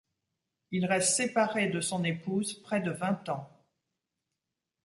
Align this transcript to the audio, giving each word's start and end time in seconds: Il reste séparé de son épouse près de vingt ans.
Il 0.71 0.87
reste 0.87 1.15
séparé 1.15 1.67
de 1.69 1.79
son 1.79 2.03
épouse 2.03 2.59
près 2.63 2.79
de 2.81 2.89
vingt 2.89 3.29
ans. 3.29 3.47